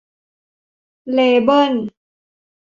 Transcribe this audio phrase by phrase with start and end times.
[1.13, 1.73] เลเบิ้น